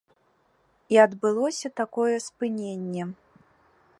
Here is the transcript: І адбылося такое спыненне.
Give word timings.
І 0.95 0.97
адбылося 1.05 1.67
такое 1.81 2.15
спыненне. 2.31 3.03